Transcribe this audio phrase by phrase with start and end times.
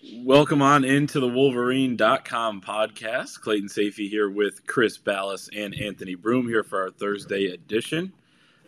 [0.00, 3.40] Welcome on into the Wolverine.com podcast.
[3.40, 8.12] Clayton Sayfie here with Chris Balas and Anthony Broome here for our Thursday edition.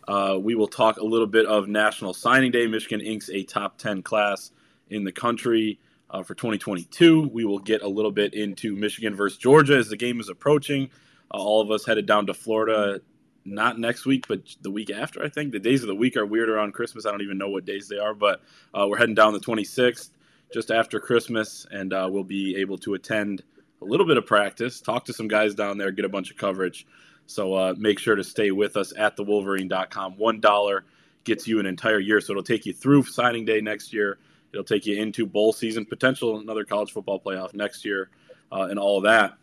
[0.09, 2.67] Uh, we will talk a little bit of National Signing Day.
[2.67, 4.51] Michigan inks a top 10 class
[4.89, 5.79] in the country
[6.11, 7.29] uh, for 2022.
[7.29, 10.91] We will get a little bit into Michigan versus Georgia as the game is approaching.
[11.33, 13.01] Uh, all of us headed down to Florida,
[13.45, 15.53] not next week, but the week after, I think.
[15.53, 17.07] The days of the week are weird around Christmas.
[17.07, 18.43] I don't even know what days they are, but
[18.75, 20.11] uh, we're heading down the 26th
[20.53, 23.43] just after Christmas, and uh, we'll be able to attend
[23.83, 26.37] a little bit of practice, talk to some guys down there, get a bunch of
[26.37, 26.87] coverage.
[27.27, 30.15] So uh, make sure to stay with us at thewolverine.com.
[30.19, 30.85] One dollar
[31.25, 34.19] gets you an entire year, so it'll take you through signing day next year.
[34.53, 38.11] It'll take you into bowl season, potential another college football playoff next year,
[38.51, 39.35] uh, and all that.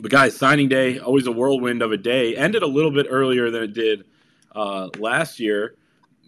[0.00, 2.36] But guys, signing day always a whirlwind of a day.
[2.36, 4.04] Ended a little bit earlier than it did
[4.54, 5.74] uh, last year.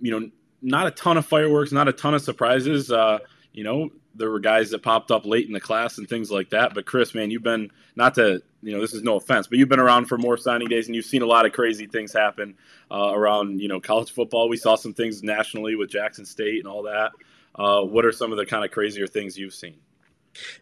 [0.01, 2.91] You know, not a ton of fireworks, not a ton of surprises.
[2.91, 3.21] Uh,
[3.53, 6.51] you know, there were guys that popped up late in the class and things like
[6.51, 6.75] that.
[6.75, 9.69] But Chris, man, you've been not to you know this is no offense, but you've
[9.69, 12.55] been around for more signing days and you've seen a lot of crazy things happen
[12.91, 14.49] uh, around you know college football.
[14.49, 17.13] We saw some things nationally with Jackson State and all that.
[17.55, 19.77] Uh, what are some of the kind of crazier things you've seen?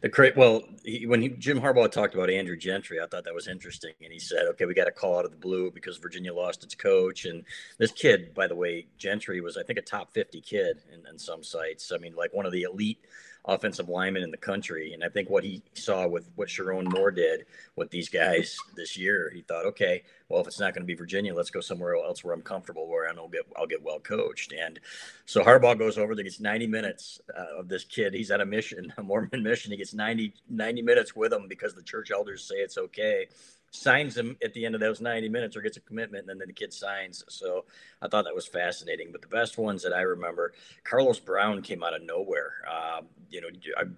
[0.01, 3.35] The great well, he, when he, Jim Harbaugh talked about Andrew Gentry, I thought that
[3.35, 5.99] was interesting, and he said, "Okay, we got a call out of the blue because
[5.99, 7.45] Virginia lost its coach." And
[7.77, 11.19] this kid, by the way, Gentry was, I think, a top fifty kid in, in
[11.19, 11.93] some sites.
[11.93, 13.05] I mean, like one of the elite
[13.49, 14.93] offensive lineman in the country.
[14.93, 17.47] And I think what he saw with what Sherrone Moore did
[17.77, 20.95] with these guys this year, he thought, okay, well, if it's not going to be
[20.95, 23.99] Virginia, let's go somewhere else where I'm comfortable, where I know get I'll get well
[23.99, 24.53] coached.
[24.53, 24.79] And
[25.25, 28.13] so Harbaugh goes over there, gets 90 minutes uh, of this kid.
[28.13, 29.73] He's at a mission, a Mormon mission.
[29.73, 33.29] He gets 90 90 minutes with him because the church elders say it's okay
[33.71, 36.47] signs him at the end of those 90 minutes or gets a commitment and then
[36.47, 37.23] the kid signs.
[37.29, 37.65] So
[38.01, 39.13] I thought that was fascinating.
[39.13, 40.53] But the best ones that I remember,
[40.85, 42.53] Carlos Brown came out of nowhere.
[42.71, 43.49] Uh, you know,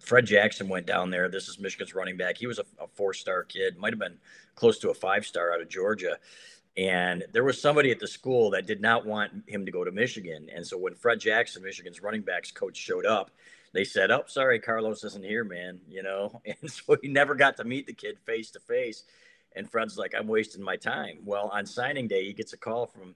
[0.00, 1.28] Fred Jackson went down there.
[1.28, 2.36] This is Michigan's running back.
[2.36, 4.18] He was a, a four star kid, might have been
[4.54, 6.18] close to a five star out of Georgia.
[6.76, 9.90] And there was somebody at the school that did not want him to go to
[9.90, 10.48] Michigan.
[10.54, 13.30] And so when Fred Jackson, Michigan's running backs coach, showed up,
[13.72, 17.56] they said, "Oh, sorry, Carlos isn't here, man." You know, and so he never got
[17.58, 19.04] to meet the kid face to face.
[19.56, 21.18] And Fred's like, I'm wasting my time.
[21.24, 23.14] Well, on signing day, he gets a call from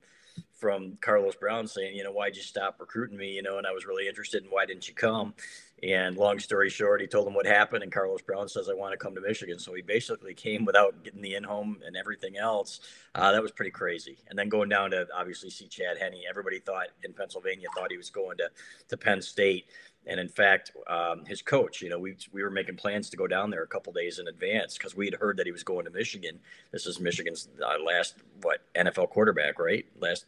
[0.52, 3.32] from Carlos Brown saying, you know, why'd you stop recruiting me?
[3.32, 5.34] You know, and I was really interested in why didn't you come?
[5.82, 8.92] And long story short, he told him what happened, and Carlos Brown says, I want
[8.92, 9.58] to come to Michigan.
[9.58, 12.80] So he basically came without getting the in home and everything else.
[13.14, 14.16] Uh, that was pretty crazy.
[14.28, 16.22] And then going down to obviously see Chad Henne.
[16.28, 18.48] Everybody thought in Pennsylvania thought he was going to,
[18.88, 19.66] to Penn State.
[20.06, 23.26] And in fact, um, his coach, you know, we, we were making plans to go
[23.26, 25.84] down there a couple days in advance because we had heard that he was going
[25.86, 26.38] to Michigan.
[26.72, 29.86] This is Michigan's uh, last, what, NFL quarterback, right?
[29.98, 30.26] Last,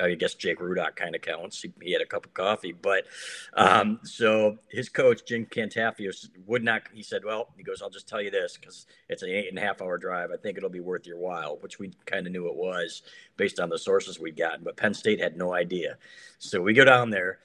[0.00, 1.62] I guess Jake Rudock kind of counts.
[1.62, 2.72] He, he, had a cup of coffee.
[2.72, 3.04] But
[3.54, 8.08] um, so his coach, Jim Cantafios, would not, he said, well, he goes, I'll just
[8.08, 10.30] tell you this because it's an eight and a half hour drive.
[10.32, 13.02] I think it'll be worth your while, which we kind of knew it was
[13.36, 14.64] based on the sources we'd gotten.
[14.64, 15.96] But Penn State had no idea.
[16.38, 17.38] So we go down there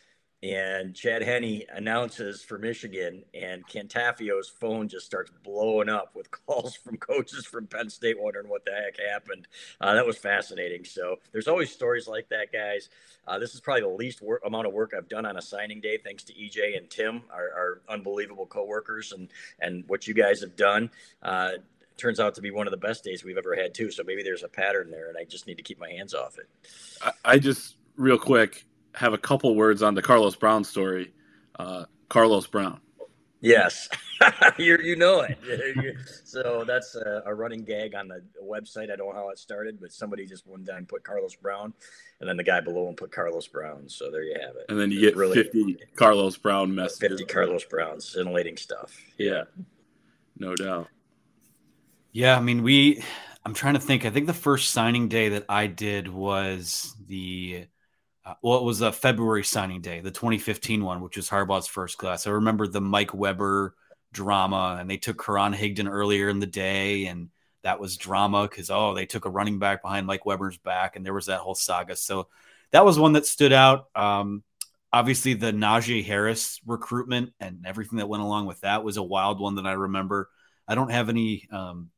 [0.44, 6.76] and Chad Henne announces for Michigan, and Cantafio's phone just starts blowing up with calls
[6.76, 9.48] from coaches from Penn State wondering what the heck happened.
[9.82, 10.86] Uh, that was fascinating.
[10.86, 12.90] So there's always stories like that, guys.
[13.28, 15.82] Uh, this is probably the least work, amount of work I've done on a signing
[15.82, 20.42] day, thanks to EJ and Tim, our, our unbelievable coworkers, and and what you guys
[20.42, 20.92] have done.
[21.24, 21.54] Uh,
[21.98, 23.90] turns out to be one of the best days we've ever had too.
[23.90, 26.38] So maybe there's a pattern there, and I just need to keep my hands off
[26.38, 26.48] it.
[27.02, 28.67] I, I just real quick
[28.98, 31.14] have a couple words on the Carlos Brown story.
[31.58, 32.80] Uh, Carlos Brown.
[33.40, 33.88] Yes,
[34.58, 35.38] you you know it.
[36.24, 38.92] so that's a, a, running gag on the website.
[38.92, 41.72] I don't know how it started, but somebody just one time put Carlos Brown,
[42.20, 43.88] and then the guy below him put Carlos Brown.
[43.90, 44.66] So there you have it.
[44.70, 47.20] And then you it's get really, fifty Carlos Brown messages.
[47.20, 49.00] Fifty Carlos Browns, scintillating stuff.
[49.20, 49.44] Yeah,
[50.40, 50.88] no doubt.
[52.12, 53.04] Yeah, I mean we.
[53.46, 54.04] I'm trying to think.
[54.04, 57.68] I think the first signing day that I did was the
[58.28, 61.98] uh, well, it was a February signing day, the 2015 one, which was Harbaugh's first
[61.98, 62.28] class.
[62.28, 63.76] I remember the Mike Weber
[64.12, 67.30] drama, and they took Karan Higdon earlier in the day, and
[67.64, 71.06] that was drama because oh, they took a running back behind Mike Weber's back, and
[71.06, 71.96] there was that whole saga.
[71.96, 72.28] So
[72.72, 73.88] that was one that stood out.
[73.96, 74.44] Um,
[74.92, 79.40] obviously the Najee Harris recruitment and everything that went along with that was a wild
[79.40, 80.30] one that I remember.
[80.68, 81.48] I don't have any.
[81.52, 81.92] Um,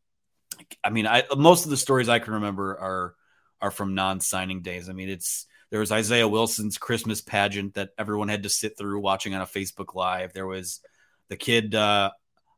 [0.83, 3.15] I mean, I most of the stories I can remember are
[3.61, 4.89] are from non-signing days.
[4.89, 8.99] I mean, it's there was Isaiah Wilson's Christmas pageant that everyone had to sit through
[8.99, 10.33] watching on a Facebook Live.
[10.33, 10.79] There was
[11.27, 12.09] the kid, uh,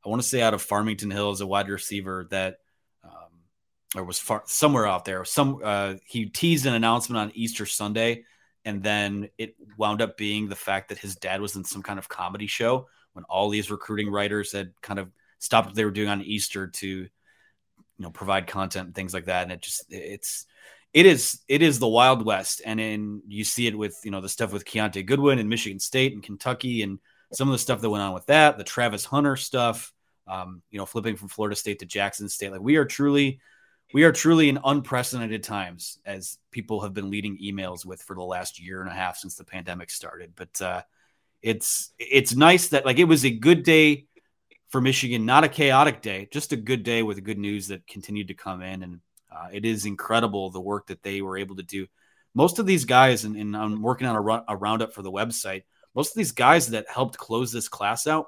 [0.05, 2.59] I want to say out of Farmington Hills, a wide receiver that,
[3.03, 3.31] um,
[3.95, 5.25] or was far, somewhere out there.
[5.25, 8.23] Some uh, he teased an announcement on Easter Sunday,
[8.63, 11.99] and then it wound up being the fact that his dad was in some kind
[11.99, 15.91] of comedy show when all these recruiting writers had kind of stopped what they were
[15.91, 17.09] doing on Easter to, you
[17.99, 19.43] know, provide content and things like that.
[19.43, 20.45] And it just it's
[20.93, 24.21] it is it is the Wild West, and in you see it with you know
[24.21, 26.99] the stuff with Kiyaunta Goodwin and Michigan State and Kentucky, and
[27.33, 29.93] some of the stuff that went on with that, the Travis Hunter stuff,
[30.27, 32.51] um, you know, flipping from Florida State to Jackson State.
[32.51, 33.39] Like we are truly,
[33.93, 38.21] we are truly in unprecedented times, as people have been leading emails with for the
[38.21, 40.33] last year and a half since the pandemic started.
[40.35, 40.81] But uh,
[41.41, 44.07] it's it's nice that like it was a good day
[44.71, 48.27] for Michigan, not a chaotic day, just a good day with good news that continued
[48.27, 48.99] to come in and
[49.31, 51.87] uh, it is incredible the work that they were able to do.
[52.33, 55.63] Most of these guys, and, and I'm working on a, a roundup for the website.
[55.95, 58.27] Most of these guys that helped close this class out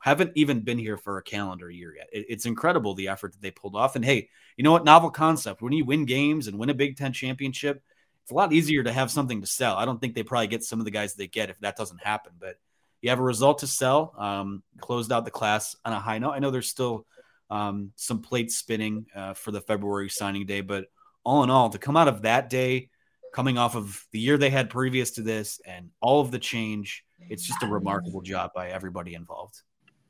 [0.00, 2.08] haven't even been here for a calendar year yet.
[2.12, 3.96] It, it's incredible the effort that they pulled off.
[3.96, 4.84] And hey, you know what?
[4.84, 5.62] Novel concept.
[5.62, 7.82] When you win games and win a Big Ten championship,
[8.22, 9.76] it's a lot easier to have something to sell.
[9.76, 12.02] I don't think they probably get some of the guys they get if that doesn't
[12.02, 12.56] happen, but
[13.02, 14.14] you have a result to sell.
[14.16, 16.32] Um, closed out the class on a high note.
[16.32, 17.06] I know there's still
[17.50, 20.60] um, some plates spinning uh, for the February signing day.
[20.60, 20.86] But
[21.24, 22.88] all in all, to come out of that day,
[23.32, 27.04] coming off of the year they had previous to this and all of the change,
[27.28, 29.60] it's just a remarkable job by everybody involved.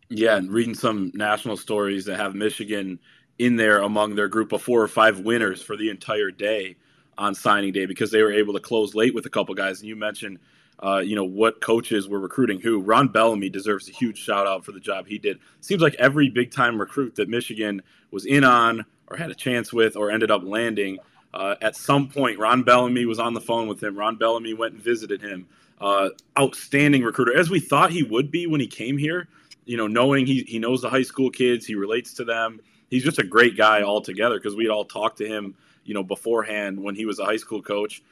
[0.09, 2.99] Yeah, and reading some national stories that have Michigan
[3.39, 6.77] in there among their group of four or five winners for the entire day
[7.17, 9.81] on signing day because they were able to close late with a couple guys.
[9.81, 10.39] And you mentioned
[10.83, 12.81] uh, you know what coaches were recruiting who.
[12.81, 15.39] Ron Bellamy deserves a huge shout out for the job he did.
[15.61, 19.73] Seems like every big time recruit that Michigan was in on or had a chance
[19.73, 20.99] with or ended up landing.
[21.33, 23.97] Uh, at some point, Ron Bellamy was on the phone with him.
[23.97, 25.47] Ron Bellamy went and visited him.
[25.81, 29.29] Uh, outstanding recruiter, as we thought he would be when he came here.
[29.67, 32.61] You know, knowing he he knows the high school kids, he relates to them.
[32.89, 35.55] He's just a great guy altogether because we'd all talked to him,
[35.85, 38.03] you know, beforehand when he was a high school coach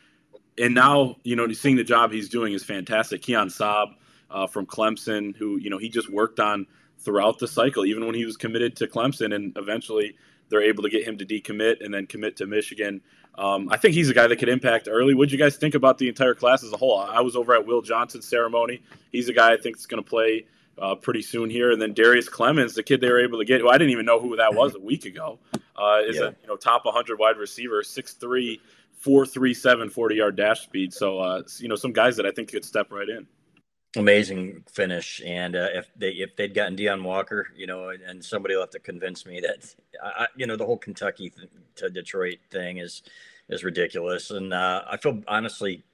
[0.61, 3.23] and now you know seeing the job he's doing is fantastic.
[3.23, 3.95] Keon Sabb
[4.31, 6.67] uh, from Clemson, who you know he just worked on
[6.99, 10.17] throughout the cycle, even when he was committed to Clemson, and eventually
[10.49, 13.01] they're able to get him to decommit and then commit to Michigan.
[13.37, 15.15] Um, I think he's a guy that could impact early.
[15.15, 16.99] What do you guys think about the entire class as a whole?
[16.99, 18.83] I was over at Will Johnson's ceremony.
[19.13, 20.47] He's a guy I think is going to play
[20.81, 21.71] uh, pretty soon here.
[21.71, 24.07] And then Darius Clemons, the kid they were able to get, who I didn't even
[24.07, 25.39] know who that was a week ago,
[25.77, 26.23] uh, is yeah.
[26.23, 28.61] a you know top 100 wide receiver, 6'3",
[28.99, 30.93] four three seven 40 yard dash speed.
[30.93, 33.27] So uh, you know some guys that I think could step right in.
[33.97, 38.55] Amazing finish, and uh, if they if they'd gotten Deone Walker, you know, and somebody
[38.55, 42.79] have to convince me that I, you know the whole Kentucky th- to Detroit thing
[42.79, 43.03] is
[43.49, 45.85] is ridiculous, and uh, I feel honestly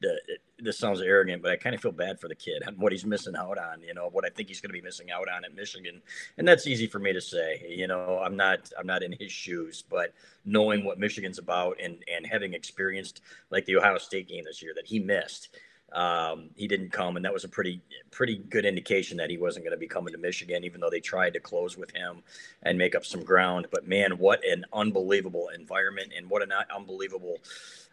[0.59, 3.05] this sounds arrogant, but I kind of feel bad for the kid and what he's
[3.05, 3.83] missing out on.
[3.83, 6.01] You know what I think he's going to be missing out on at Michigan,
[6.39, 7.65] and that's easy for me to say.
[7.69, 10.15] You know, I'm not I'm not in his shoes, but
[10.45, 13.21] knowing what Michigan's about and and having experienced
[13.51, 15.57] like the Ohio State game this year that he missed.
[15.95, 17.81] Um, he didn't come, and that was a pretty
[18.11, 21.01] pretty good indication that he wasn't going to be coming to Michigan, even though they
[21.01, 22.23] tried to close with him
[22.65, 23.69] and make up some ground.
[23.71, 27.39] But man, what an unbelievable environment and what an unbelievable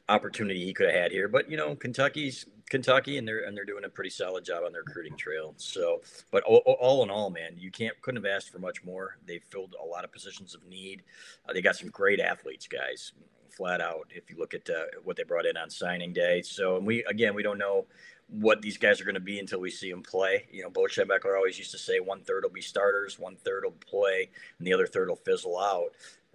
[0.09, 1.27] opportunity he could have had here.
[1.27, 4.71] But you know, Kentucky's Kentucky, and they're and they're doing a pretty solid job on
[4.71, 5.53] their recruiting trail.
[5.57, 9.17] So, but all, all in all, man, you can't couldn't have asked for much more.
[9.25, 11.03] They filled a lot of positions of need.
[11.47, 13.13] Uh, they got some great athletes, guys,
[13.51, 14.11] flat out.
[14.11, 17.03] If you look at uh, what they brought in on signing day, so and we
[17.05, 17.85] again we don't know
[18.27, 20.47] what these guys are going to be until we see them play.
[20.51, 23.65] You know, Bo Schembechler always used to say one third will be starters, one third
[23.65, 25.91] will play, and the other third will fizzle out.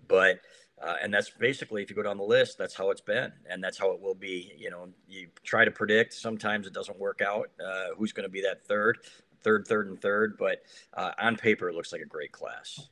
[0.06, 0.40] But
[0.82, 3.64] uh, and that's basically, if you go down the list, that's how it's been, and
[3.64, 4.52] that's how it will be.
[4.58, 6.12] You know, you try to predict.
[6.12, 7.50] Sometimes it doesn't work out.
[7.64, 8.98] Uh, who's going to be that third,
[9.42, 10.36] third, third, and third?
[10.38, 12.88] But uh, on paper, it looks like a great class.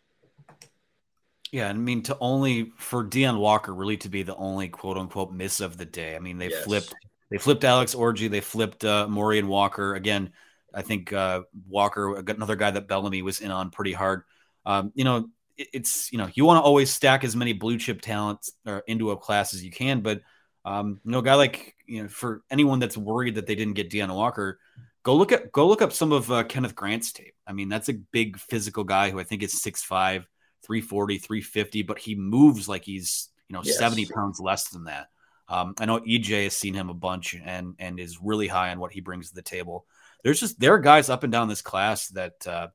[1.54, 5.30] Yeah, I mean, to only for Deone Walker really to be the only quote unquote
[5.30, 6.16] miss of the day.
[6.16, 6.64] I mean, they yes.
[6.64, 6.92] flipped,
[7.30, 10.32] they flipped Alex Orji, they flipped uh, and Walker again.
[10.74, 14.22] I think uh, Walker, another guy that Bellamy was in on pretty hard.
[14.66, 18.00] Um, you know, it's you know you want to always stack as many blue chip
[18.00, 20.22] talents uh, into a class as you can, but
[20.64, 23.90] um, you know, guy like you know, for anyone that's worried that they didn't get
[23.90, 24.58] Deone Walker,
[25.04, 27.36] go look at go look up some of uh, Kenneth Grant's tape.
[27.46, 30.24] I mean, that's a big physical guy who I think is 6'5",
[30.64, 33.78] 340, 350, but he moves like he's you know yes.
[33.78, 35.08] 70 pounds less than that.
[35.48, 38.78] Um, I know EJ has seen him a bunch and and is really high on
[38.78, 39.86] what he brings to the table.
[40.22, 42.68] there's just there are guys up and down this class that uh,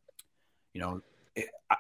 [0.74, 1.02] you know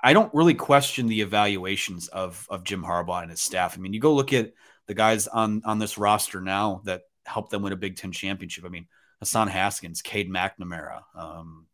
[0.03, 3.77] I don't really question the evaluations of of Jim Harbaugh and his staff.
[3.77, 4.53] I mean, you go look at
[4.87, 8.65] the guys on on this roster now that helped them win a Big Ten championship.
[8.65, 8.87] I mean,
[9.19, 11.65] Hassan Haskins, Cade McNamara, um,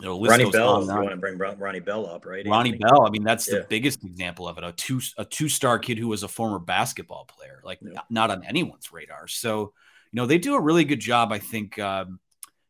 [0.00, 0.82] you know, Ronnie Bell.
[0.82, 2.46] You want to bring Ronnie Bell up, right?
[2.46, 2.88] Ronnie Anthony?
[2.88, 3.06] Bell.
[3.06, 3.60] I mean, that's yeah.
[3.60, 4.64] the biggest example of it.
[4.64, 7.92] A two a two star kid who was a former basketball player, like yeah.
[7.94, 9.26] not, not, on anyone's radar.
[9.28, 9.72] So,
[10.12, 11.32] you know, they do a really good job.
[11.32, 11.78] I think.
[11.78, 12.20] Um,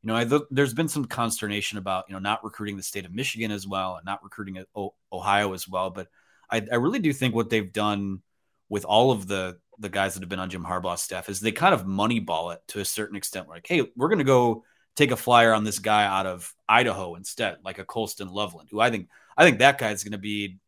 [0.03, 3.05] you know, I th- there's been some consternation about you know not recruiting the state
[3.05, 5.91] of Michigan as well and not recruiting o- Ohio as well.
[5.91, 6.07] But
[6.51, 8.23] I, I really do think what they've done
[8.69, 11.53] with all of the the guys that have been on Jim Harbaugh's staff is they
[11.53, 13.49] kind of moneyball it to a certain extent.
[13.49, 14.65] Like, hey, we're going to go
[14.99, 18.81] take a flyer on this guy out of Idaho instead, like a Colston Loveland, who
[18.81, 20.59] I think I think that guy is going to be.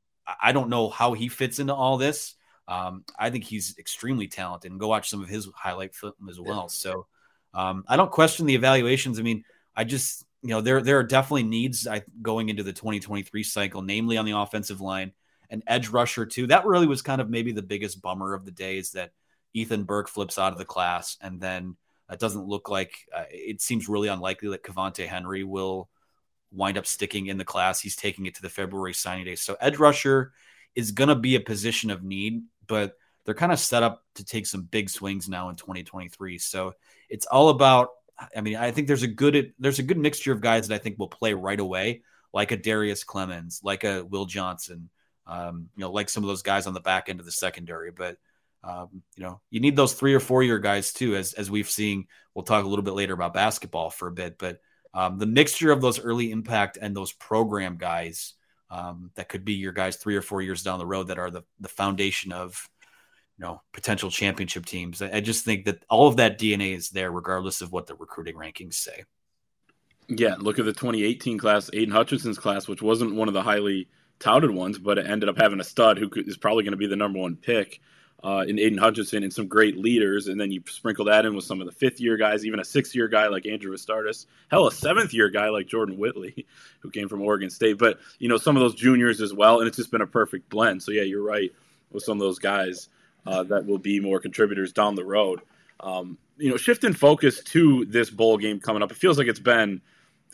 [0.41, 2.37] I don't know how he fits into all this.
[2.69, 6.39] Um, I think he's extremely talented, and go watch some of his highlight film as
[6.39, 6.69] well.
[6.69, 7.07] So
[7.53, 9.19] um, I don't question the evaluations.
[9.19, 9.45] I mean,
[9.75, 13.83] I just you know there there are definitely needs I, going into the 2023 cycle,
[13.83, 15.13] namely on the offensive line,
[15.51, 16.47] an edge rusher too.
[16.47, 19.11] That really was kind of maybe the biggest bummer of the day is that
[19.53, 21.77] Ethan Burke flips out of the class, and then
[22.11, 25.89] it doesn't look like uh, it seems really unlikely that Cavante Henry will
[26.53, 27.81] wind up sticking in the class.
[27.81, 29.37] He's taking it to the February signing day.
[29.37, 30.33] So edge rusher
[30.75, 34.25] is going to be a position of need, but they're kind of set up to
[34.25, 36.39] take some big swings now in 2023.
[36.39, 36.75] So
[37.09, 37.91] it's all about.
[38.37, 40.79] I mean, I think there's a good there's a good mixture of guys that I
[40.79, 42.03] think will play right away,
[42.35, 44.91] like a Darius Clemons, like a Will Johnson,
[45.27, 47.91] um, you know, like some of those guys on the back end of the secondary.
[47.91, 48.19] But
[48.63, 51.71] um, you know, you need those three or four year guys too, as as we've
[51.71, 52.07] seen.
[52.35, 54.61] We'll talk a little bit later about basketball for a bit, but
[54.93, 58.35] um, the mixture of those early impact and those program guys
[58.71, 61.31] um, that could be your guys three or four years down the road that are
[61.31, 62.69] the the foundation of
[63.39, 65.01] you know potential championship teams.
[65.01, 67.95] I, I just think that all of that DNA is there, regardless of what the
[67.95, 69.05] recruiting rankings say.
[70.09, 73.89] Yeah, look at the 2018 class, Aidan Hutchinson's class, which wasn't one of the highly
[74.19, 76.89] touted ones, but it ended up having a stud who is probably going to be
[76.89, 77.81] the number one pick
[78.23, 80.29] uh, in Aidan Hutchinson and some great leaders.
[80.29, 82.65] And then you sprinkle that in with some of the fifth year guys, even a
[82.65, 86.47] sixth year guy like Andrew Vastardis, hell, a seventh year guy like Jordan Whittley,
[86.81, 87.79] who came from Oregon State.
[87.79, 89.61] But, you know, some of those juniors as well.
[89.61, 90.83] And it's just been a perfect blend.
[90.83, 91.53] So, yeah, you're right
[91.93, 92.89] with some of those guys
[93.27, 95.41] uh, that will be more contributors down the road.
[95.81, 99.41] Um, you know, shifting focus to this bowl game coming up, it feels like it's
[99.41, 99.81] been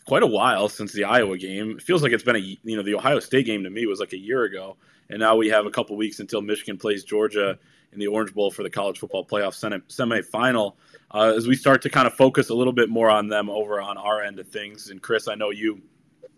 [0.05, 1.71] quite a while since the Iowa game.
[1.71, 3.99] It feels like it's been a, you know, the Ohio State game to me was
[3.99, 4.75] like a year ago.
[5.09, 7.57] And now we have a couple weeks until Michigan plays Georgia
[7.93, 9.55] in the Orange Bowl for the college football playoff
[9.87, 10.75] semifinal.
[11.13, 13.81] Uh, as we start to kind of focus a little bit more on them over
[13.81, 14.89] on our end of things.
[14.89, 15.81] And Chris, I know you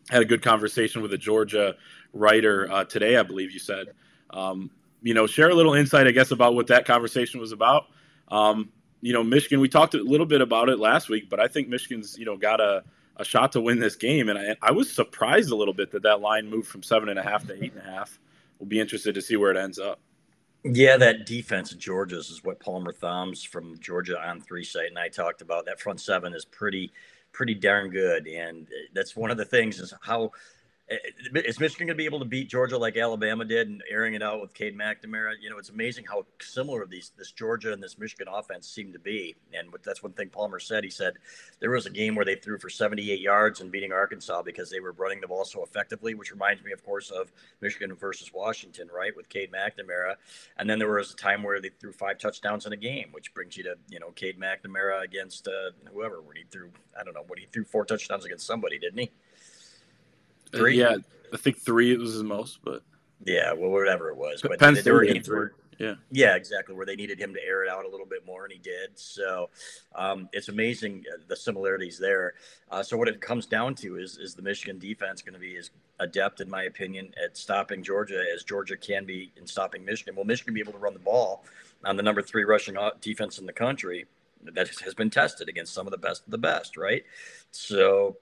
[0.10, 1.76] had a good conversation with a Georgia
[2.14, 3.88] writer uh, today, I believe you said.
[4.30, 4.70] Um,
[5.02, 7.86] you know, share a little insight, I guess, about what that conversation was about.
[8.30, 8.70] Um,
[9.02, 11.70] you know, Michigan, we talked a little bit about it last week, but I think
[11.70, 12.84] Michigan's, you know, got a,
[13.16, 14.30] a shot to win this game.
[14.30, 17.18] And I, I was surprised a little bit that that line moved from seven and
[17.18, 18.20] a half to eight and a half.
[18.60, 20.00] We'll be interested to see where it ends up.
[20.64, 25.00] Yeah, that defense of Georgia's is what Palmer Thombs from Georgia on three site and
[25.00, 25.66] I talked about.
[25.66, 26.92] That front seven is pretty,
[27.32, 30.32] pretty darn good, and uh, that's one of the things is how
[30.90, 34.24] is Michigan going to be able to beat Georgia like Alabama did and airing it
[34.24, 35.34] out with Cade McNamara?
[35.40, 39.00] You know, it's amazing how similar these this Georgia and this Michigan offense seem to
[39.00, 39.36] be.
[39.54, 40.84] And that's one thing Palmer said.
[40.84, 41.14] He said
[41.60, 44.80] there was a game where they threw for 78 yards and beating Arkansas because they
[44.80, 47.32] were running the ball so effectively, which reminds me, of course, of
[47.62, 50.16] Michigan versus Washington, right, with Cade McNamara.
[50.58, 53.34] And then there was a time where they threw five touchdowns in a game, which
[53.34, 56.22] brings you to you know Cade McNamara against uh, whoever.
[56.22, 59.12] When he threw, I don't know, when he threw four touchdowns against somebody, didn't he?
[60.52, 60.82] Three?
[60.82, 60.98] Uh, yeah,
[61.34, 62.82] I think three was his most, but
[63.26, 64.42] yeah, well, whatever it was.
[64.42, 67.86] But Penn there were yeah, yeah, exactly, where they needed him to air it out
[67.86, 68.90] a little bit more, and he did.
[68.96, 69.50] So
[69.96, 72.34] um, it's amazing uh, the similarities there.
[72.70, 75.56] Uh, so what it comes down to is is the Michigan defense going to be
[75.56, 80.18] as adept, in my opinion, at stopping Georgia as Georgia can be in stopping Michigan?
[80.18, 81.46] Will Michigan be able to run the ball
[81.86, 84.06] on the number three rushing defense in the country?
[84.44, 87.04] That has been tested against some of the best of the best, right?
[87.52, 88.18] So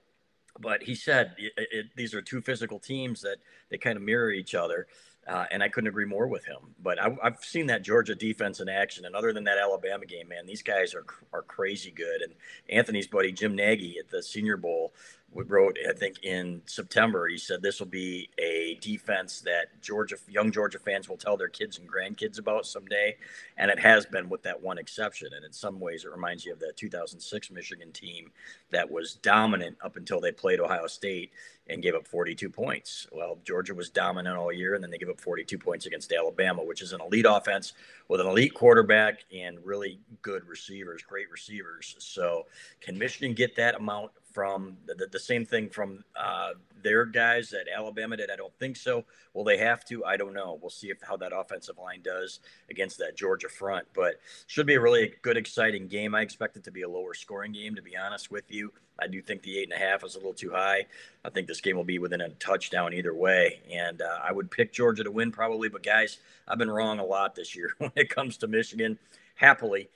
[0.60, 3.38] but he said it, it, these are two physical teams that
[3.70, 4.88] they kind of mirror each other.
[5.28, 6.74] Uh, and I couldn't agree more with him.
[6.82, 10.30] But I, have seen that Georgia defense in action, and other than that Alabama game,
[10.30, 12.22] man, these guys are are crazy good.
[12.22, 12.34] And
[12.70, 14.94] Anthony's buddy Jim Nagy at the Senior Bowl
[15.34, 20.52] wrote, I think in September, he said this will be a defense that Georgia young
[20.52, 23.16] Georgia fans will tell their kids and grandkids about someday,
[23.58, 25.30] and it has been with that one exception.
[25.34, 28.32] And in some ways, it reminds you of that 2006 Michigan team
[28.72, 31.32] that was dominant up until they played Ohio State
[31.70, 33.08] and gave up 42 points.
[33.12, 36.64] Well, Georgia was dominant all year, and then they gave up 42 points against Alabama,
[36.64, 37.74] which is an elite offense
[38.08, 41.96] with an elite quarterback and really good receivers, great receivers.
[42.00, 42.46] So,
[42.80, 46.52] can Michigan get that amount from the, the same thing from uh,
[46.84, 48.30] their guys at Alabama did.
[48.30, 49.04] I don't think so.
[49.34, 50.06] Will they have to?
[50.06, 50.60] I don't know.
[50.62, 52.40] We'll see if how that offensive line does
[52.70, 53.88] against that Georgia front.
[53.96, 56.14] But should be a really good, exciting game.
[56.14, 58.72] I expect it to be a lower scoring game, to be honest with you.
[59.00, 60.86] I do think the eight and a half is a little too high.
[61.26, 63.62] I think this game will be within a touchdown either way.
[63.74, 65.68] And uh, I would pick Georgia to win probably.
[65.68, 69.00] But guys, I've been wrong a lot this year when it comes to Michigan.
[69.34, 69.90] Happily,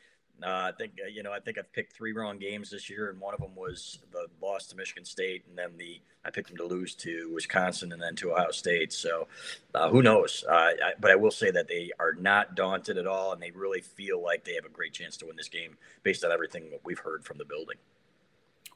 [0.44, 3.10] uh, I think uh, you know I think I've picked three wrong games this year,
[3.10, 6.50] and one of them was the loss to Michigan State, and then the I picked
[6.50, 8.94] them to lose to Wisconsin and then to Ohio State.
[8.94, 9.28] So
[9.74, 10.44] uh, who knows?
[10.48, 13.52] Uh, I, but I will say that they are not daunted at all, and they
[13.52, 16.70] really feel like they have a great chance to win this game based on everything
[16.72, 17.78] that we've heard from the building.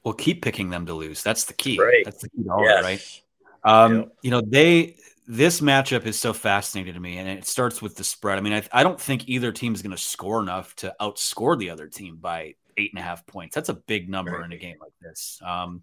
[0.03, 1.23] Well, keep picking them to lose.
[1.23, 1.79] That's the key.
[1.79, 2.05] Right.
[2.05, 2.83] That's the key to all yes.
[2.83, 3.21] right?
[3.63, 4.15] Um, yep.
[4.21, 8.03] You know, they this matchup is so fascinating to me, and it starts with the
[8.03, 8.37] spread.
[8.37, 11.57] I mean, I, I don't think either team is going to score enough to outscore
[11.57, 13.55] the other team by eight and a half points.
[13.55, 14.45] That's a big number right.
[14.45, 15.39] in a game like this.
[15.43, 15.81] Um,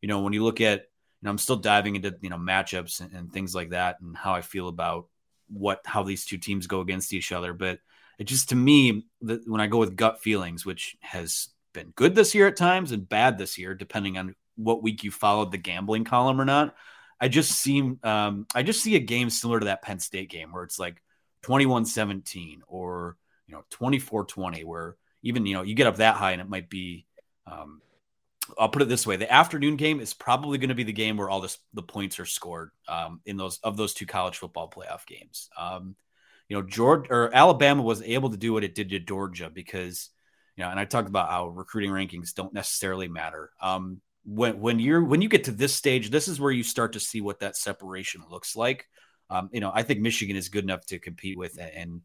[0.00, 0.86] you know, when you look at, you
[1.22, 4.34] know, I'm still diving into you know matchups and, and things like that, and how
[4.34, 5.06] I feel about
[5.48, 7.52] what how these two teams go against each other.
[7.52, 7.80] But
[8.18, 12.14] it just to me, the, when I go with gut feelings, which has been good
[12.14, 15.58] this year at times and bad this year, depending on what week you followed the
[15.58, 16.74] gambling column or not.
[17.20, 20.52] I just seem um, I just see a game similar to that Penn State game
[20.52, 21.02] where it's like
[21.44, 26.40] 21-17 or you know 24-20 where even you know you get up that high and
[26.40, 27.06] it might be
[27.46, 27.80] um,
[28.58, 31.16] I'll put it this way: the afternoon game is probably going to be the game
[31.16, 34.70] where all this, the points are scored um, in those of those two college football
[34.70, 35.50] playoff games.
[35.58, 35.96] Um,
[36.48, 40.10] you know, Georgia or Alabama was able to do what it did to Georgia because
[40.56, 43.50] you know, and I talked about how recruiting rankings don't necessarily matter.
[43.60, 46.92] Um, when when you're when you get to this stage, this is where you start
[46.92, 48.86] to see what that separation looks like.
[49.30, 52.02] Um, you know, I think Michigan is good enough to compete with and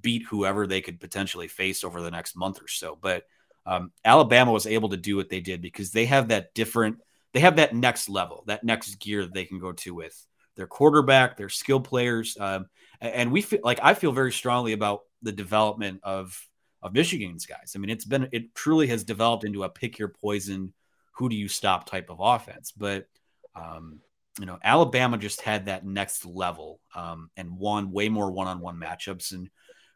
[0.00, 2.98] beat whoever they could potentially face over the next month or so.
[3.00, 3.24] But
[3.66, 6.98] um, Alabama was able to do what they did because they have that different,
[7.32, 10.66] they have that next level, that next gear that they can go to with their
[10.66, 12.66] quarterback, their skill players, um,
[13.00, 16.40] and we feel like I feel very strongly about the development of
[16.82, 17.72] of Michigan's guys.
[17.74, 20.72] I mean, it's been it truly has developed into a pick your poison
[21.14, 22.72] who do you stop type of offense.
[22.72, 23.06] But
[23.54, 24.00] um,
[24.38, 29.32] you know, Alabama just had that next level um, and won way more one-on-one matchups,
[29.32, 29.48] and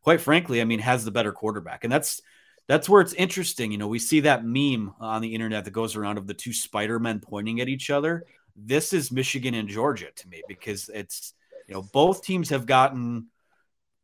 [0.03, 2.23] quite frankly, I mean, has the better quarterback, and that's
[2.69, 3.73] that's where it's interesting.
[3.73, 6.53] You know, we see that meme on the internet that goes around of the two
[6.53, 8.25] Spider Men pointing at each other.
[8.55, 11.35] This is Michigan and Georgia to me because it's
[11.67, 13.29] you know both teams have gotten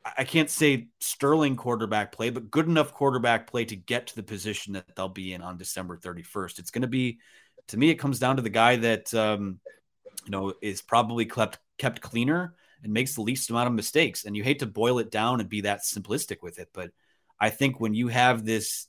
[0.04, 4.22] I can't say sterling quarterback play, but good enough quarterback play to get to the
[4.22, 6.58] position that they'll be in on December 31st.
[6.58, 7.18] It's going to be,
[7.68, 9.60] to me, it comes down to the guy that, um,
[10.24, 14.26] you know, is probably kept, kept cleaner and makes the least amount of mistakes.
[14.26, 16.68] And you hate to boil it down and be that simplistic with it.
[16.74, 16.90] But
[17.40, 18.86] I think when you have this,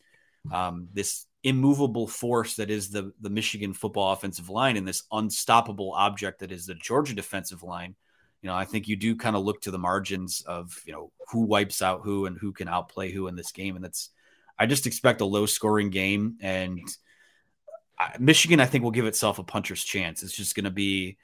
[0.51, 5.93] um, this immovable force that is the, the Michigan football offensive line and this unstoppable
[5.93, 7.95] object that is the Georgia defensive line,
[8.45, 11.11] you know, I think you do kind of look to the margins of, you know,
[11.31, 13.75] who wipes out who and who can outplay who in this game.
[13.75, 14.11] And that's,
[14.59, 16.37] I just expect a low scoring game.
[16.41, 16.79] And
[18.19, 20.21] Michigan, I think, will give itself a puncher's chance.
[20.21, 21.17] It's just going to be,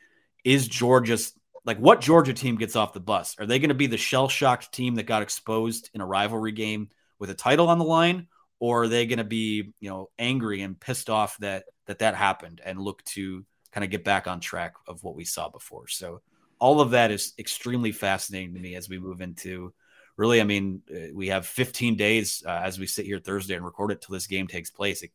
[0.43, 3.35] is Georgia's like what Georgia team gets off the bus?
[3.37, 6.53] Are they going to be the shell shocked team that got exposed in a rivalry
[6.53, 8.29] game with a title on the line?
[8.59, 12.15] Or are they going to be, you know, angry and pissed off that that that
[12.15, 15.87] happened and look to kind of get back on track of what we saw before?
[15.87, 16.21] So
[16.61, 19.73] all of that is extremely fascinating to me as we move into
[20.15, 23.65] really i mean uh, we have 15 days uh, as we sit here thursday and
[23.65, 25.01] record it till this game takes place.
[25.01, 25.11] It,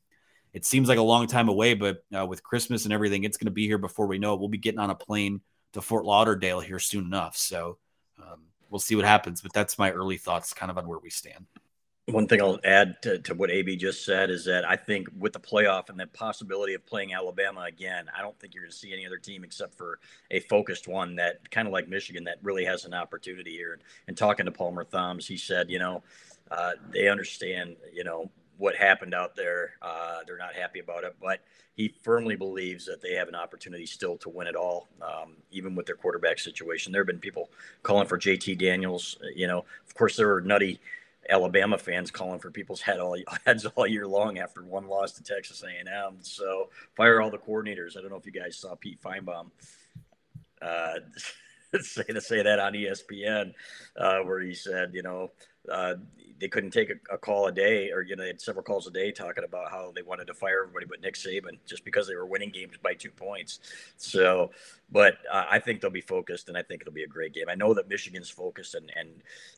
[0.53, 3.47] it seems like a long time away but uh, with christmas and everything it's going
[3.47, 4.41] to be here before we know it.
[4.41, 5.41] We'll be getting on a plane
[5.73, 7.37] to fort lauderdale here soon enough.
[7.37, 7.79] So
[8.19, 11.11] um, we'll see what happens but that's my early thoughts kind of on where we
[11.11, 11.47] stand
[12.07, 15.33] one thing I'll add to, to, what AB just said is that I think with
[15.33, 18.77] the playoff and the possibility of playing Alabama again, I don't think you're going to
[18.77, 19.99] see any other team except for
[20.31, 23.73] a focused one that kind of like Michigan that really has an opportunity here.
[23.73, 26.05] And, and talking to Palmer Thombs, he said, you know,
[26.53, 29.73] uh, they understand, you know, what happened out there.
[29.83, 31.40] Uh, they're not happy about it, but
[31.75, 35.75] he firmly believes that they have an opportunity still to win it all, um, even
[35.75, 36.92] with their quarterback situation.
[36.92, 37.51] There have been people
[37.83, 39.19] calling for JT Daniels.
[39.35, 40.79] You know, of course, there were nutty
[41.29, 45.23] Alabama fans calling for people's head all, heads all year long after one loss to
[45.23, 46.17] Texas A&M.
[46.21, 47.97] So fire all the coordinators.
[47.97, 49.51] I don't know if you guys saw Pete Finebaum
[50.62, 50.95] uh,
[51.81, 53.53] say to say that on ESPN,
[53.97, 55.31] uh, where he said, you know,
[55.71, 55.95] uh,
[56.39, 58.87] they couldn't take a, a, call a day, or you know, they had several calls
[58.87, 62.07] a day talking about how they wanted to fire everybody but Nick Saban just because
[62.07, 63.61] they were winning games by two points.
[63.97, 64.51] So,
[64.91, 67.47] but uh, I think they'll be focused, and I think it'll be a great game.
[67.49, 69.09] I know that Michigan's focused and, and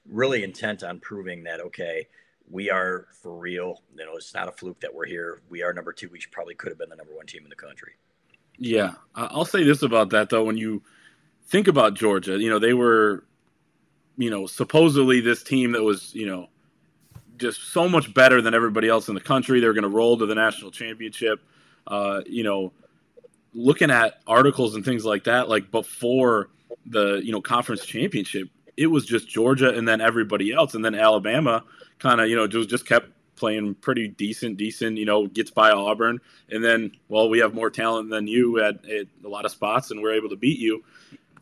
[0.08, 2.06] really intent on proving that okay,
[2.50, 3.82] we are for real.
[3.96, 5.40] You know, it's not a fluke that we're here.
[5.48, 6.08] We are number two.
[6.10, 7.94] We probably could have been the number one team in the country.
[8.58, 10.44] Yeah, I'll say this about that though.
[10.44, 10.82] When you
[11.46, 13.24] think about Georgia, you know they were,
[14.18, 16.48] you know, supposedly this team that was, you know,
[17.38, 19.60] just so much better than everybody else in the country.
[19.60, 21.40] They're going to roll to the national championship.
[21.86, 22.72] Uh, you know,
[23.54, 26.50] looking at articles and things like that, like before
[26.84, 30.94] the you know conference championship, it was just Georgia and then everybody else, and then
[30.94, 31.64] Alabama
[31.98, 34.96] kind of you know just just kept playing pretty decent, decent.
[34.98, 38.84] You know, gets by Auburn, and then well, we have more talent than you at,
[38.84, 40.84] at a lot of spots, and we're able to beat you.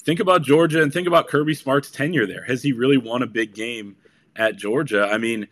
[0.07, 2.45] Think about Georgia and think about Kirby Smart's tenure there.
[2.45, 3.97] Has he really won a big game
[4.37, 5.09] at Georgia?
[5.11, 5.49] I mean,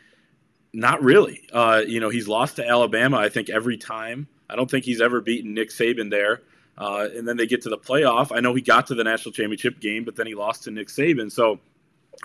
[0.73, 1.49] not really.
[1.53, 3.17] Uh, you know, he's lost to Alabama.
[3.17, 4.29] I think every time.
[4.49, 6.43] I don't think he's ever beaten Nick Saban there.
[6.79, 8.31] Uh, and then they get to the playoff.
[8.31, 10.87] I know he got to the national championship game, but then he lost to Nick
[10.87, 11.33] Saban.
[11.33, 11.59] So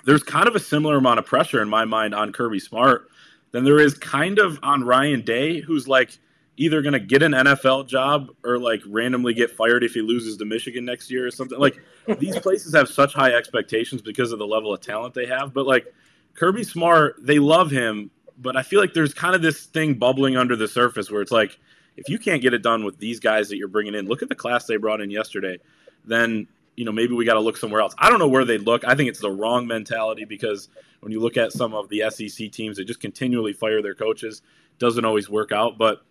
[0.04, 3.08] there's kind of a similar amount of pressure in my mind on Kirby Smart
[3.50, 6.16] than there is kind of on Ryan Day, who's like
[6.60, 10.36] either going to get an NFL job or like randomly get fired if he loses
[10.36, 11.58] to Michigan next year or something.
[11.58, 11.80] Like
[12.18, 15.54] these places have such high expectations because of the level of talent they have.
[15.54, 15.92] But like
[16.34, 20.36] Kirby Smart, they love him, but I feel like there's kind of this thing bubbling
[20.36, 21.58] under the surface where it's like,
[21.96, 24.28] if you can't get it done with these guys that you're bringing in, look at
[24.28, 25.58] the class they brought in yesterday,
[26.04, 26.46] then
[26.76, 27.94] you know maybe we got to look somewhere else.
[27.98, 28.84] I don't know where they look.
[28.84, 30.68] I think it's the wrong mentality because
[31.00, 34.42] when you look at some of the SEC teams, they just continually fire their coaches.
[34.78, 36.02] Doesn't always work out, but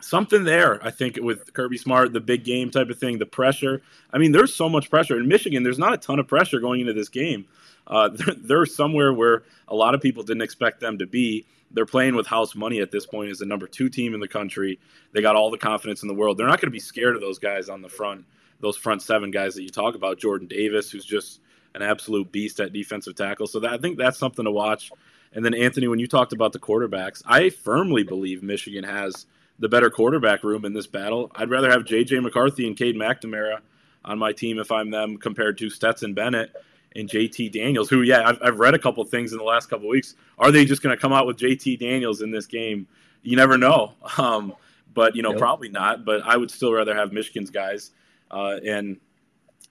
[0.00, 0.84] something there.
[0.84, 3.82] I think with Kirby Smart, the big game type of thing, the pressure.
[4.12, 5.62] I mean, there's so much pressure in Michigan.
[5.62, 7.46] There's not a ton of pressure going into this game.
[7.86, 11.86] Uh, they're, they're somewhere where a lot of people didn't expect them to be they're
[11.86, 14.78] playing with house money at this point as the number two team in the country.
[15.12, 16.38] They got all the confidence in the world.
[16.38, 18.24] They're not going to be scared of those guys on the front,
[18.60, 20.18] those front seven guys that you talk about.
[20.18, 21.40] Jordan Davis, who's just
[21.74, 23.46] an absolute beast at defensive tackle.
[23.46, 24.90] So that, I think that's something to watch.
[25.32, 29.26] And then Anthony, when you talked about the quarterbacks, I firmly believe Michigan has
[29.58, 31.30] the better quarterback room in this battle.
[31.34, 32.20] I'd rather have J.J.
[32.20, 33.58] McCarthy and Cade McNamara
[34.04, 36.52] on my team if I'm them compared to Stetson Bennett
[36.96, 39.88] and JT Daniels, who, yeah, I've, I've read a couple things in the last couple
[39.88, 40.14] weeks.
[40.38, 42.86] Are they just going to come out with JT Daniels in this game?
[43.22, 43.94] You never know.
[44.18, 44.54] Um,
[44.94, 45.38] but, you know, yep.
[45.38, 46.04] probably not.
[46.04, 47.92] But I would still rather have Michigan's guys.
[48.32, 48.96] Uh, and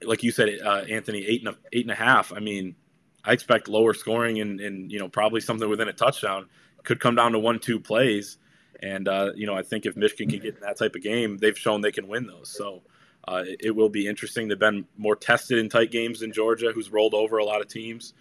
[0.02, 2.32] like you said, uh, Anthony, eight and, a, eight and a half.
[2.32, 2.76] I mean,
[3.26, 6.48] I expect lower scoring and, and, you know, probably something within a touchdown.
[6.84, 8.38] Could come down to one, two plays.
[8.82, 11.38] And, uh, you know, I think if Michigan can get in that type of game,
[11.38, 12.50] they've shown they can win those.
[12.50, 12.84] So,
[13.28, 14.48] uh, it, it, will be interesting.
[14.48, 17.68] They've been more tested in tight games than Georgia, who's rolled over a lot of
[17.68, 18.14] teams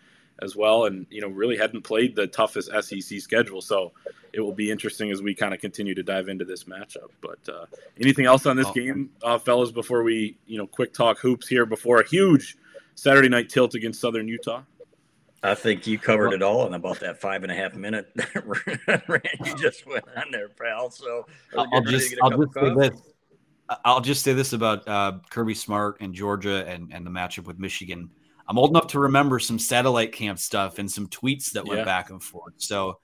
[0.42, 3.62] as well, and you know really hadn't played the toughest SEC schedule.
[3.62, 3.92] So
[4.32, 7.10] it will be interesting as we kind of continue to dive into this matchup.
[7.20, 7.66] But uh,
[8.00, 8.72] anything else on this oh.
[8.72, 9.70] game, uh, fellas?
[9.70, 12.56] Before we you know quick talk hoops here before a huge
[12.94, 14.62] Saturday night tilt against Southern Utah.
[15.42, 18.10] I think you covered it all in about that five and a half minute
[19.44, 20.90] you just went on there, pal.
[20.90, 23.00] So I'll just I'll just say this
[23.84, 27.58] I'll just say this about uh, Kirby Smart and Georgia and, and the matchup with
[27.58, 28.10] Michigan.
[28.48, 31.84] I'm old enough to remember some satellite camp stuff and some tweets that went yeah.
[31.84, 32.54] back and forth.
[32.58, 32.98] So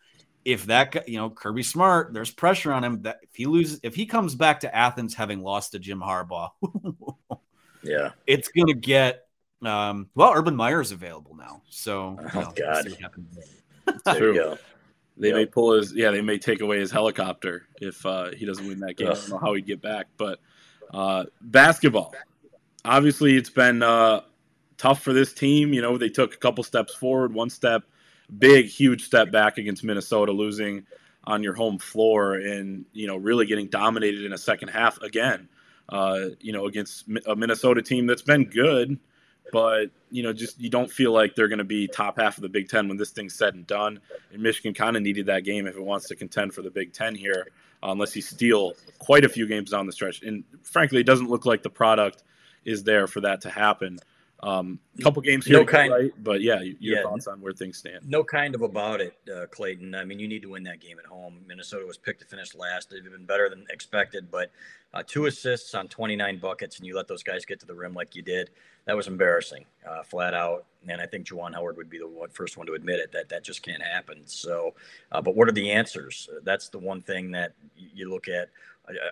[0.45, 3.95] if that you know Kirby Smart, there's pressure on him that if he loses, if
[3.95, 6.51] he comes back to Athens having lost to Jim Harbaugh,
[7.83, 9.27] yeah, it's gonna get.
[9.65, 12.87] Um, well, Urban Meyer's available now, so oh you know, god,
[14.05, 14.59] there you go.
[15.17, 15.37] They yep.
[15.37, 18.81] may pull his yeah, they may take away his helicopter if uh, he doesn't win
[18.81, 19.09] that game.
[19.09, 19.17] Ugh.
[19.17, 20.41] I don't know how he'd get back, but
[20.93, 22.15] uh, basketball.
[22.85, 24.23] Obviously, it's been uh,
[24.77, 25.73] tough for this team.
[25.73, 27.85] You know, they took a couple steps forward, one step,
[28.39, 30.85] big, huge step back against Minnesota, losing
[31.25, 35.49] on your home floor and, you know, really getting dominated in a second half again,
[35.89, 38.99] uh, you know, against a Minnesota team that's been good,
[39.51, 42.43] but, you know, just you don't feel like they're going to be top half of
[42.43, 44.01] the Big Ten when this thing's said and done.
[44.33, 46.93] And Michigan kind of needed that game if it wants to contend for the Big
[46.93, 47.49] Ten here
[47.83, 50.23] uh, unless you steal quite a few games down the stretch.
[50.23, 52.23] And frankly, it doesn't look like the product
[52.65, 53.99] is there for that to happen.
[54.43, 56.11] Um, a couple games here, no kind, right?
[56.19, 58.09] But yeah, your yeah, thoughts on where things stand?
[58.09, 59.95] No kind of about it, uh, Clayton.
[59.95, 61.39] I mean, you need to win that game at home.
[61.47, 62.91] Minnesota was picked to finish last.
[62.91, 64.51] They've been better than expected, but
[64.95, 67.95] uh, two assists on 29 buckets, and you let those guys get to the rim
[67.95, 68.51] like you did.
[68.87, 70.67] That was embarrassing, uh, flat out.
[70.89, 73.29] And I think Juwan Howard would be the one, first one to admit it that
[73.29, 74.23] that just can't happen.
[74.27, 74.75] So,
[75.13, 76.29] uh, but what are the answers?
[76.43, 78.51] That's the one thing that you look at.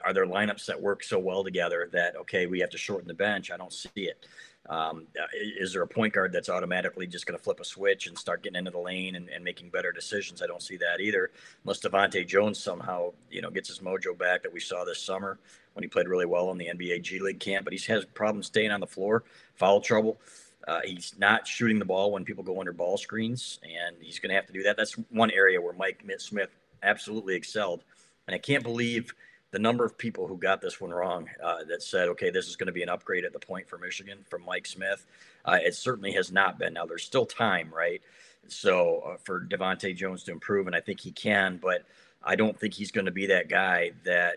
[0.05, 3.14] Are there lineups that work so well together that okay, we have to shorten the
[3.14, 3.53] bench?
[3.53, 4.27] I don't see it.
[4.71, 8.17] Um, is there a point guard that's automatically just going to flip a switch and
[8.17, 10.43] start getting into the lane and, and, making better decisions?
[10.43, 11.33] I don't see that either.
[11.65, 15.41] Unless DeVante' Jones somehow, you know, gets his mojo back that we saw this summer
[15.73, 18.47] when he played really well in the NBA G League camp, but he has problems
[18.47, 19.25] staying on the floor,
[19.57, 20.21] foul trouble.
[20.69, 24.31] Uh, he's not shooting the ball when people go under ball screens, and he's going
[24.31, 24.77] to have to do that.
[24.77, 26.51] That's one area where Mike Smith
[26.85, 27.83] absolutely excelled.
[28.29, 29.13] And I can't believe
[29.53, 32.57] the number of people who got this one wrong uh, that said, okay, this is
[32.57, 35.07] going to be an upgrade at the point for Michigan from Mike Smith.
[35.45, 36.75] Uh, it certainly has not been.
[36.75, 38.01] Now, there's still time, right?
[38.47, 41.83] So uh, for DeVante' Jones to improve, and I think he can, but
[42.23, 44.37] I don't think he's going to be that guy that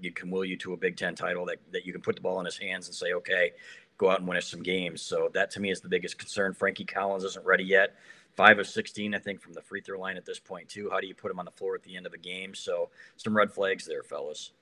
[0.00, 2.22] you can will you to a Big Ten title that, that you can put the
[2.22, 3.52] ball in his hands and say, okay,
[3.98, 5.02] go out and win us some games.
[5.02, 6.54] So that to me is the biggest concern.
[6.54, 7.94] Frankie Collins isn't ready yet.
[8.36, 10.90] Five of 16, I think, from the free throw line at this point, too.
[10.90, 12.54] How do you put him on the floor at the end of a game?
[12.54, 14.52] So some red flags there, fellas.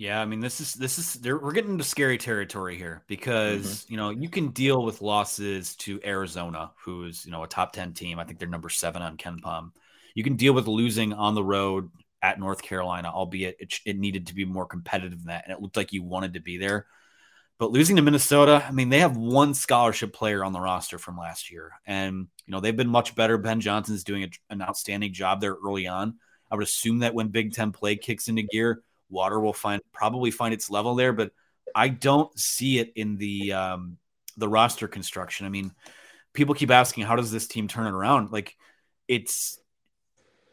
[0.00, 3.92] Yeah, I mean, this is this is we're getting into scary territory here because mm-hmm.
[3.92, 7.92] you know you can deal with losses to Arizona, who's you know a top ten
[7.92, 8.18] team.
[8.18, 9.72] I think they're number seven on KenPom.
[10.14, 11.90] You can deal with losing on the road
[12.22, 15.60] at North Carolina, albeit it, it needed to be more competitive than that, and it
[15.60, 16.86] looked like you wanted to be there.
[17.60, 21.18] But losing to Minnesota, I mean, they have one scholarship player on the roster from
[21.18, 23.36] last year, and you know they've been much better.
[23.36, 26.14] Ben Johnson's doing a, an outstanding job there early on.
[26.50, 30.30] I would assume that when Big Ten play kicks into gear, water will find probably
[30.30, 31.32] find its level there, but
[31.74, 33.98] I don't see it in the um,
[34.38, 35.44] the roster construction.
[35.44, 35.70] I mean,
[36.32, 38.32] people keep asking, how does this team turn it around?
[38.32, 38.56] Like,
[39.06, 39.60] it's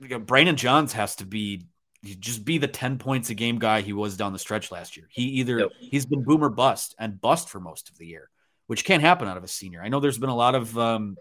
[0.01, 1.67] you know, Brandon Johns has to be
[2.15, 5.07] just be the 10 points a game guy he was down the stretch last year.
[5.11, 5.69] He either yep.
[5.79, 8.29] he's been boomer bust and bust for most of the year,
[8.67, 9.81] which can't happen out of a senior.
[9.81, 11.17] I know there's been a lot of um,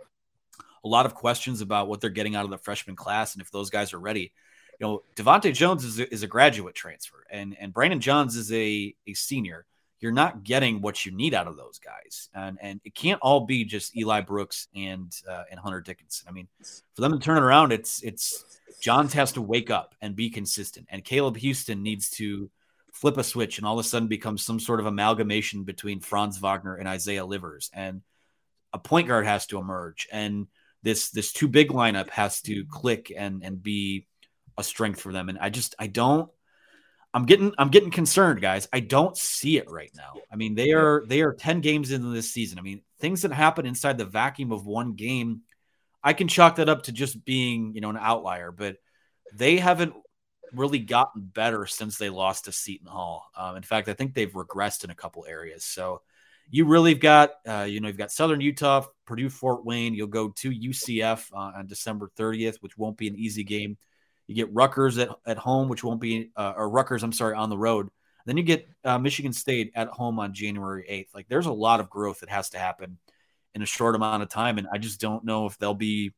[0.85, 3.51] a lot of questions about what they're getting out of the freshman class and if
[3.51, 4.33] those guys are ready.
[4.79, 8.53] You know, DeVante' Jones is a, is a graduate transfer and and Brandon Johns is
[8.53, 9.67] a a senior.
[10.01, 13.47] You're not getting what you need out of those guys, and and it can't all
[13.47, 16.27] be just Eli Brooks and uh, and Hunter Dickinson.
[16.29, 16.49] I mean,
[16.95, 18.45] for them to turn it around, it's it's
[18.81, 22.51] Johns has to wake up and be consistent, and Caleb Houstan needs to
[22.93, 26.39] flip a switch and all of a sudden become some sort of amalgamation between Franz
[26.39, 28.03] Wagner and Isaiah Livers, and
[28.73, 30.47] a point guard has to emerge, and
[30.83, 34.07] this this two big lineup has to click and and be
[34.59, 35.29] a strength for them.
[35.29, 36.31] And I just I don't.
[37.17, 38.69] I'm getting I'm getting concerned, guys.
[38.73, 40.13] I don't see it right now.
[40.31, 42.59] I mean, they are they are 10 games into this season.
[42.59, 45.41] I mean, things that happen inside the vacuum of one game
[46.07, 48.77] I can chalk that up to just being, you know, an outlier, but
[49.35, 49.93] they haven't
[50.53, 53.29] really gotten better since they lost to Seton Hall.
[53.37, 55.65] Um, in fact, I think they've regressed in a couple areas.
[55.65, 56.03] So
[56.49, 59.95] you really have got, uh, you know, you've got Southern Utah, Purdue, Fort Wayne.
[59.95, 63.77] You'll go to UCF uh, on December 30th, which won't be an easy game.
[64.27, 67.51] You get Rutgers at, at home, which won't be, uh, or Rutgers, I'm sorry, on
[67.51, 67.89] the road.
[68.27, 71.15] Then you get uh, Michigan State at home on January 8th.
[71.15, 72.99] Like there's a lot of growth that has to happen
[73.55, 74.59] in a short amount of time.
[74.59, 76.13] And I just don't know if they'll be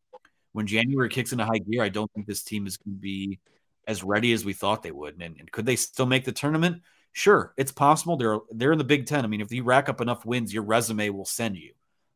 [0.52, 1.82] when January kicks into high gear.
[1.82, 3.40] I don't think this team is going to be
[3.86, 5.20] as ready as we thought they would.
[5.20, 6.82] And, and, could they still make the tournament?
[7.12, 8.16] Sure, it's possible.
[8.16, 9.24] They're they're in the Big Ten.
[9.24, 11.72] I mean, if you rack up enough wins, your resume will send you.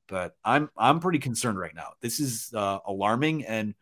[0.06, 1.92] But I'm I'm pretty concerned right now.
[2.00, 3.74] This is uh, alarming and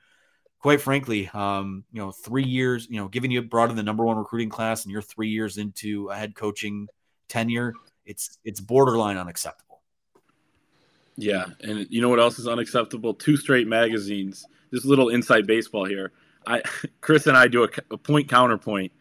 [0.60, 4.04] quite frankly, um, you know, three years, you know, giving you brought in the number
[4.04, 6.88] one recruiting class and you're three years into a head coaching
[7.28, 9.80] tenure, it's it's borderline unacceptable.
[11.16, 13.14] Yeah, and you know what else is unacceptable?
[13.14, 14.46] Two straight magazines.
[14.70, 16.12] This little inside baseball here.
[16.46, 16.62] I
[17.00, 18.92] Chris and I do a, a point counterpoint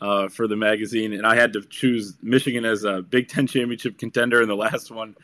[0.00, 3.98] uh, for the magazine, and I had to choose Michigan as a Big Ten championship
[3.98, 5.16] contender in the last one,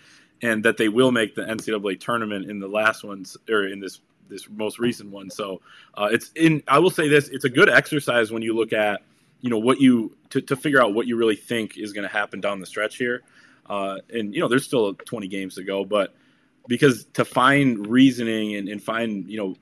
[0.43, 4.01] and that they will make the NCAA tournament in the last ones or in this
[4.29, 5.31] this most recent one.
[5.31, 5.61] So
[5.95, 6.63] uh, it's in.
[6.69, 9.03] I will say this: it's a good exercise when you look at
[9.41, 12.13] you know what you to, to figure out what you really think is going to
[12.13, 13.23] happen down the stretch here.
[13.67, 16.15] Uh, and you know, there's still 20 games to go, but
[16.69, 19.55] because to find reasoning and, and find you know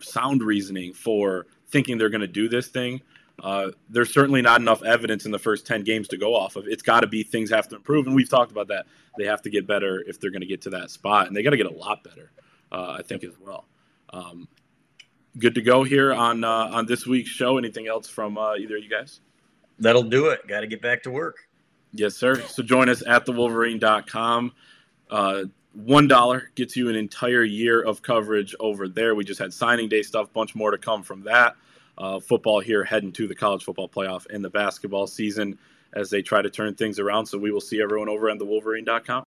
[0.00, 3.00] sound reasoning for thinking they're going to do this thing
[3.42, 6.66] uh, there's certainly not enough evidence in the first 10 games to go off of
[6.68, 8.86] it's got to be things have to improve and we've talked about that
[9.18, 11.42] they have to get better if they're going to get to that spot and they
[11.42, 12.30] got to get a lot better
[12.72, 13.64] uh, i think as well
[14.14, 14.48] um,
[15.38, 18.76] good to go here on uh, on this week's show anything else from uh, either
[18.76, 19.20] of you guys
[19.78, 21.36] that'll do it got to get back to work
[21.92, 24.52] yes sir so join us at thewolverine.com
[25.10, 29.14] uh, one dollar gets you an entire year of coverage over there.
[29.14, 31.56] We just had signing day stuff, bunch more to come from that.
[31.96, 35.58] Uh, football here heading to the college football playoff and the basketball season
[35.92, 37.26] as they try to turn things around.
[37.26, 39.22] So we will see everyone over on the Wolverine.com.